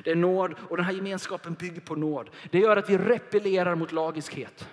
[0.04, 2.30] Det är nåd och den här gemenskapen bygger på nåd.
[2.52, 4.68] Det gör att vi repellerar mot lagiskhet.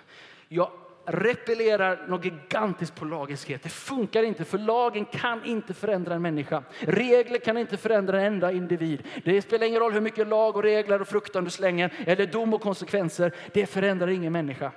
[0.47, 0.71] Jag
[1.11, 3.63] repellerar något gigantiskt på lagiskhet.
[3.63, 6.63] Det funkar inte, för lagen kan inte förändra en människa.
[6.79, 9.03] Regler kan inte förändra en enda individ.
[9.25, 12.53] Det spelar ingen roll hur mycket lag och regler och fruktan du slänger, eller dom
[12.53, 13.33] och konsekvenser.
[13.53, 14.71] Det förändrar ingen människa.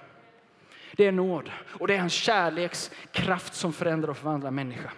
[0.96, 4.90] Det är nåd och det är hans kärlekskraft som förändrar och förvandlar människa.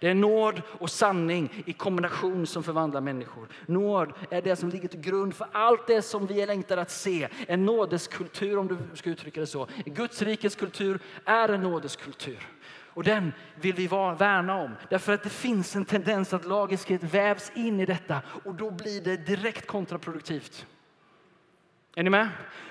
[0.00, 3.48] Det är nåd och sanning i kombination som förvandlar människor.
[3.66, 7.28] Nåd är det som ligger till grund för allt det som vi längtar att se.
[7.48, 9.66] En nådeskultur om du ska uttrycka det så.
[9.84, 12.48] Guds rikes kultur är en nådeskultur.
[12.92, 14.70] Och den vill vi värna om.
[14.90, 19.00] Därför att det finns en tendens att lagiskhet vävs in i detta och då blir
[19.00, 20.66] det direkt kontraproduktivt.
[21.96, 22.28] Är ni med?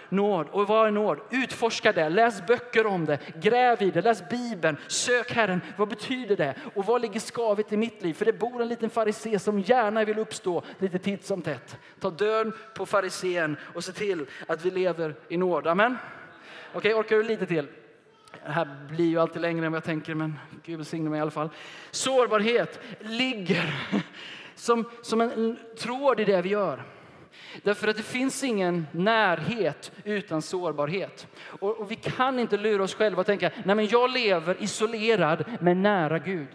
[0.09, 0.47] Nåd.
[0.51, 1.19] Och vad är nåd?
[1.29, 5.61] Utforska det, läs böcker om det, gräv i det, läs Bibeln, sök Herren.
[5.77, 6.55] Vad betyder det?
[6.75, 8.13] Och vad ligger skavet i mitt liv?
[8.13, 11.77] För det bor en liten farisé som gärna vill uppstå lite titt som tätt.
[11.99, 15.67] Ta död på farisén och se till att vi lever i nåd.
[15.67, 15.97] Amen.
[16.73, 17.67] Okej, okay, orkar du lite till?
[18.45, 21.21] Det här blir ju alltid längre än vad jag tänker, men Gud välsigne mig i
[21.21, 21.49] alla fall.
[21.91, 23.73] Sårbarhet ligger
[24.55, 26.83] som, som en tråd i det vi gör.
[27.63, 31.27] Därför att det finns ingen närhet utan sårbarhet.
[31.59, 35.45] Och, och vi kan inte lura oss själva och tänka, nej men jag lever isolerad
[35.59, 36.47] men nära Gud.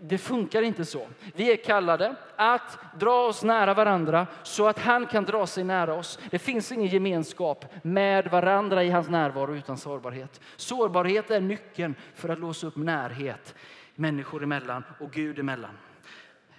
[0.00, 1.06] Det funkar inte så.
[1.34, 5.94] Vi är kallade att dra oss nära varandra så att han kan dra sig nära
[5.94, 6.18] oss.
[6.30, 10.40] Det finns ingen gemenskap med varandra i hans närvaro utan sårbarhet.
[10.56, 13.54] Sårbarhet är nyckeln för att låsa upp närhet
[13.98, 15.70] människor emellan och Gud emellan.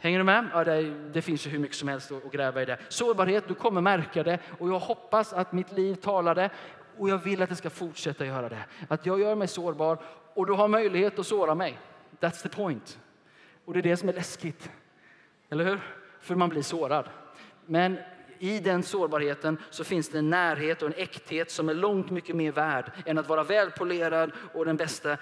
[0.02, 0.48] Hänger du med?
[0.54, 2.78] Ja, det, det, finns ju hur mycket som helst att gräva i det.
[2.90, 6.50] Sårbarhet, du kommer märka det och jag hoppas att mitt liv talar det
[6.98, 8.66] och jag vill att det ska fortsätta göra det.
[8.88, 9.98] Att jag gör mig sårbar
[10.34, 11.80] och du har möjlighet att såra mig.
[12.20, 13.00] That's the point.
[13.66, 14.72] Och det är det som är läskigt.
[15.50, 15.80] Eller hur?
[16.20, 17.10] För man blir sårad.
[17.66, 17.98] Men
[18.40, 22.36] i den sårbarheten så finns det en närhet och en äkthet som är långt mycket
[22.36, 25.18] mer värd än att vara välpolerad och den bästa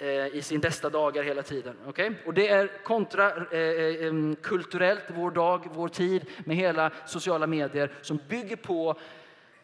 [0.00, 1.76] Eh, i sin bästa dagar hela tiden.
[1.86, 2.10] Okay?
[2.26, 8.20] Och det är kontrakulturellt, eh, eh, vår dag, vår tid med hela sociala medier som
[8.28, 8.98] bygger på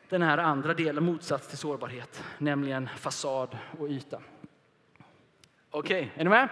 [0.08, 4.20] den här andra delen, motsats till sårbarhet, nämligen fasad och yta.
[5.70, 6.48] Okej, okay, är ni med?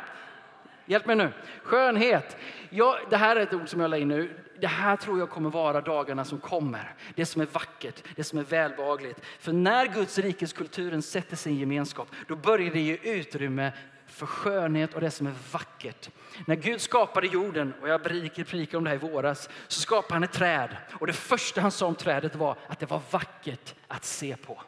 [0.87, 1.33] Hjälp mig nu.
[1.63, 2.37] Skönhet.
[2.71, 4.31] Ja, det här är ett ord som jag la in nu.
[4.63, 6.95] Det här tror jag kommer vara dagarna som kommer.
[7.15, 9.21] Det som är vackert, det som är välbehagligt.
[9.39, 13.73] För när Guds rikeskulturen sätter sin gemenskap, då börjar det ge utrymme
[14.07, 16.11] för skönhet och det som är vackert.
[16.47, 20.25] När Gud skapade jorden, och jag predikade om det här i våras, så skapade han
[20.25, 20.77] ett träd.
[21.01, 24.63] Och det första han sa om trädet var att det var vackert att se på.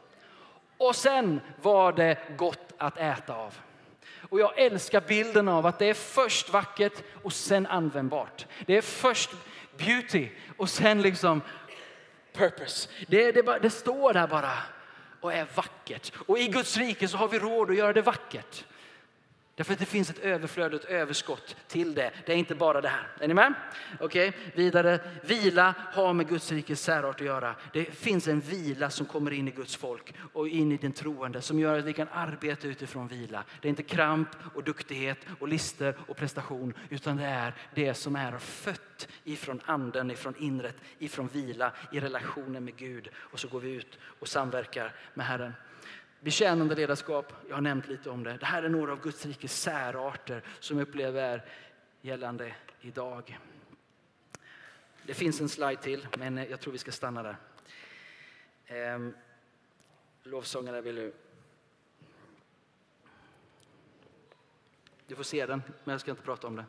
[0.78, 3.54] Och sen var det gott att äta av.
[4.20, 8.46] Och jag älskar bilden av att det är först vackert och sen användbart.
[8.66, 9.30] Det är först
[9.76, 11.42] beauty och sen liksom
[12.32, 12.88] purpose.
[13.06, 14.52] Det, det, det står där bara
[15.20, 16.12] och är vackert.
[16.26, 18.64] Och i Guds rike så har vi råd att göra det vackert.
[19.56, 22.10] Därför att det finns ett överflöd och ett överskott till det.
[22.26, 23.08] Det är inte bara det här.
[23.20, 23.54] Är ni med?
[24.00, 24.40] Okej, okay.
[24.54, 25.00] vidare.
[25.22, 27.54] Vila har med Guds rikes särart att göra.
[27.72, 31.40] Det finns en vila som kommer in i Guds folk och in i den troende
[31.42, 33.44] som gör att vi kan arbeta utifrån vila.
[33.60, 38.16] Det är inte kramp och duktighet och lister och prestation utan det är det som
[38.16, 43.08] är fött ifrån anden, ifrån inret, ifrån vila i relationen med Gud.
[43.16, 45.52] Och så går vi ut och samverkar med Herren.
[46.24, 48.36] Betjänande ledarskap, jag har nämnt lite om det.
[48.36, 51.44] Det här är några av Guds rikes särarter som jag upplever är
[52.00, 53.38] gällande idag.
[55.06, 57.36] Det finns en slide till, men jag tror vi ska stanna där.
[58.66, 59.14] Ehm,
[60.22, 61.12] lovsångarna vill du...
[65.06, 66.64] Du får se den, men jag ska inte prata om det.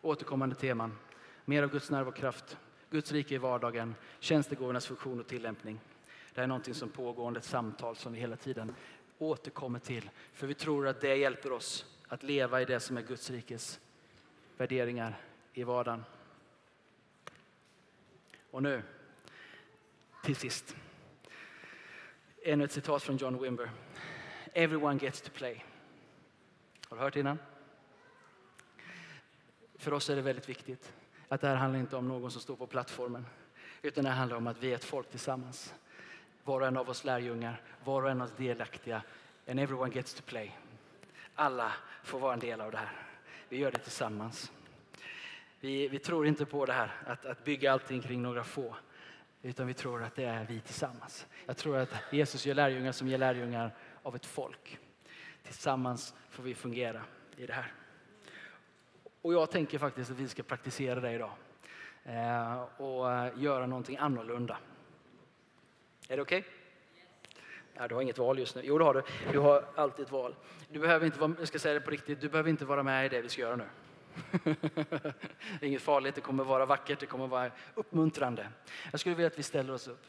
[0.00, 0.98] Återkommande teman.
[1.44, 2.58] Mer av Guds närvarokraft,
[2.90, 5.80] Guds rike i vardagen, tjänstegåvornas funktion och tillämpning.
[6.34, 8.74] Det här är någonting som pågår, ett samtal som vi hela tiden
[9.18, 10.10] återkommer till.
[10.32, 13.80] För vi tror att det hjälper oss att leva i det som är Guds rikes
[14.56, 15.20] värderingar
[15.52, 16.04] i vardagen.
[18.50, 18.82] Och nu,
[20.24, 20.76] till sist.
[22.42, 23.70] Ännu ett citat från John Wimber.
[24.52, 25.64] Everyone gets to play.
[26.88, 27.38] Har du hört innan?
[29.74, 30.92] För oss är det väldigt viktigt
[31.28, 33.26] att det här handlar inte om någon som står på plattformen.
[33.82, 35.74] Utan det handlar om att vi är ett folk tillsammans
[36.44, 39.02] var och en av oss lärjungar, var och en av oss delaktiga.
[39.48, 40.56] And everyone gets to play.
[41.34, 42.92] Alla får vara en del av det här.
[43.48, 44.52] Vi gör det tillsammans.
[45.60, 48.76] Vi, vi tror inte på det här att, att bygga allting kring några få.
[49.42, 51.26] Utan vi tror att det är vi tillsammans.
[51.46, 54.78] Jag tror att Jesus gör lärjungar som ger lärjungar av ett folk.
[55.42, 57.02] Tillsammans får vi fungera
[57.36, 57.72] i det här.
[59.22, 61.30] Och jag tänker faktiskt att vi ska praktisera det idag.
[62.04, 64.58] Eh, och eh, göra någonting annorlunda.
[66.12, 66.38] Är det okej?
[66.38, 66.50] Okay?
[67.74, 68.62] Ja, du har inget val just nu.
[68.64, 69.02] Jo, det har du.
[69.32, 70.34] Du har alltid ett val.
[70.68, 73.06] Du behöver inte vara, jag ska säga det på riktigt, du behöver inte vara med
[73.06, 73.64] i det vi ska göra nu.
[75.60, 78.48] det är inget farligt, det kommer vara vackert, det kommer vara uppmuntrande.
[78.90, 80.06] Jag skulle vilja att vi ställer oss upp.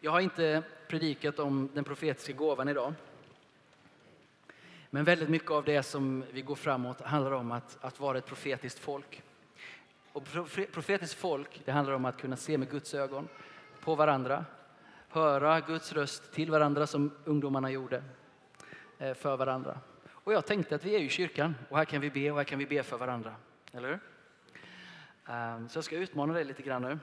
[0.00, 2.94] Jag har inte predikat om den profetiska gåvan idag.
[4.94, 8.26] Men väldigt mycket av det som vi går framåt handlar om att, att vara ett
[8.26, 9.22] profetiskt folk.
[10.12, 10.24] Och
[10.72, 13.28] profetiskt folk, det handlar om att kunna se med Guds ögon
[13.80, 14.44] på varandra,
[15.08, 18.02] höra Guds röst till varandra som ungdomarna gjorde
[18.98, 19.78] eh, för varandra.
[20.08, 22.44] Och jag tänkte att vi är ju kyrkan och här kan vi be och här
[22.44, 23.34] kan vi be för varandra.
[23.72, 24.00] Eller hur?
[25.26, 26.98] Ehm, så jag ska utmana dig lite grann nu.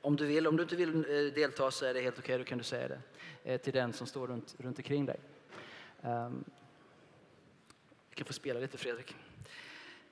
[0.00, 2.44] Om du vill, om du inte vill eh, delta så är det helt okej, okay,
[2.44, 3.00] då kan du säga det
[3.44, 5.20] eh, till den som står runt, runt omkring dig.
[6.00, 6.44] Um,
[8.14, 9.16] kan få spela lite Fredrik.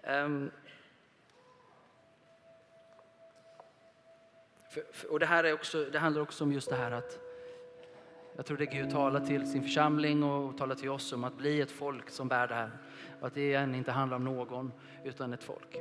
[0.03, 0.51] Um,
[4.71, 7.19] för, för, och det, här är också, det handlar också om just det här att
[8.37, 11.61] jag tror det Gud talar till sin församling och talar till oss om att bli
[11.61, 12.71] ett folk som bär det här.
[13.21, 14.73] Och att det igen inte handlar om någon
[15.05, 15.77] utan ett folk.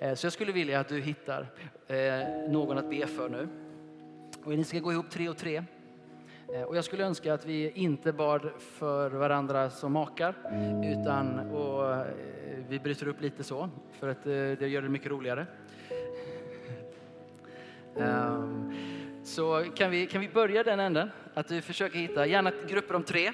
[0.00, 1.46] Ehm, så jag skulle vilja att du hittar
[1.86, 3.48] eh, någon att be för nu.
[4.44, 5.64] Och ni ska gå ihop tre och tre.
[6.52, 10.34] Eh, och jag skulle önska att vi inte bad för varandra som makar,
[10.84, 12.06] utan och eh,
[12.68, 15.46] vi bryter upp lite så, för att eh, det gör det mycket roligare.
[17.94, 18.74] Um,
[19.24, 23.02] så kan vi, kan vi börja den änden, att vi försöker hitta, gärna grupper om
[23.02, 23.32] tre.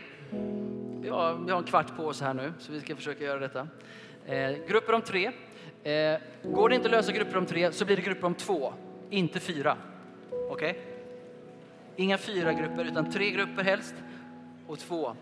[1.01, 3.39] Vi har, vi har en kvart på oss här nu, så vi ska försöka göra
[3.39, 3.69] detta.
[4.69, 5.31] grupper om tre.
[6.43, 8.73] går det inte att lösa grupper om tre så blir det grupper om två,
[9.11, 9.77] inte fyra.
[10.31, 10.71] Okej?
[10.71, 10.94] Okay?
[11.97, 13.95] Inga fyra grupper, utan tre grupper helst
[14.67, 15.17] och två.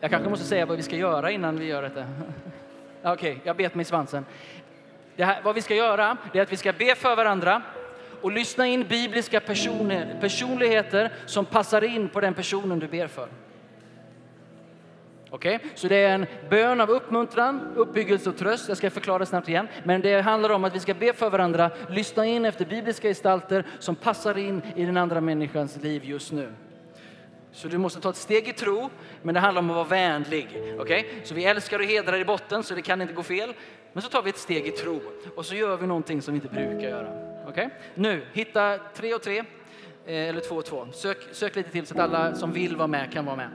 [0.00, 2.04] Jag kanske måste säga vad vi ska göra innan vi gör detta.
[3.02, 4.24] Okej, okay, jag bet mig i svansen.
[5.18, 7.62] Här, vad vi ska göra är att vi ska be för varandra
[8.22, 13.28] och lyssna in bibliska personer, personligheter som passar in på den personen du ber för.
[15.34, 18.68] Okej, så det är en bön av uppmuntran, uppbyggelse och tröst.
[18.68, 19.68] Jag ska förklara snabbt igen.
[19.84, 23.66] Men det handlar om att vi ska be för varandra, lyssna in efter bibliska gestalter
[23.78, 26.52] som passar in i den andra människans liv just nu.
[27.52, 28.90] Så du måste ta ett steg i tro,
[29.22, 30.48] men det handlar om att vara vänlig.
[30.78, 31.04] Okay?
[31.24, 33.54] Så vi älskar och hedrar i botten, så det kan inte gå fel.
[33.92, 35.00] Men så tar vi ett steg i tro
[35.36, 37.08] och så gör vi någonting som vi inte brukar göra.
[37.48, 37.68] Okay?
[37.94, 39.44] Nu, hitta tre och tre, eh,
[40.06, 40.88] eller två och två.
[40.92, 43.48] Sök, sök lite till så att alla som vill vara med kan vara med.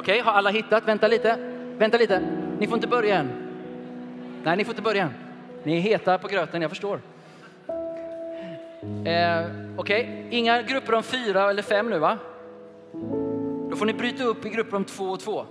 [0.00, 0.88] Okej, okay, har alla hittat?
[0.88, 1.36] Vänta lite.
[1.78, 2.22] Vänta lite.
[2.58, 3.30] Ni får inte börja än.
[4.42, 5.14] Nej, ni får inte börja än.
[5.62, 7.00] Ni är heta på gröten, jag förstår.
[9.04, 9.44] Eh,
[9.76, 10.06] Okej, okay.
[10.30, 12.18] inga grupper om fyra eller fem nu va?
[13.70, 15.46] Då får ni bryta upp i grupper om två och två.